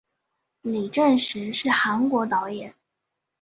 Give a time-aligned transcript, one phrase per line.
[0.61, 2.73] 李振石是韩国导演。